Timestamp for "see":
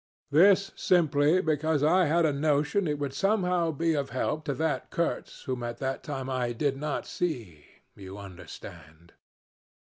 7.05-7.65